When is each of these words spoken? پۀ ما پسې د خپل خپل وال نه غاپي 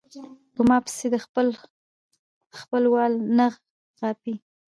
پۀ 0.53 0.61
ما 0.69 0.77
پسې 0.85 1.07
د 1.13 1.17
خپل 1.25 1.47
خپل 2.59 2.83
وال 2.93 3.13
نه 3.37 3.45
غاپي 3.99 4.35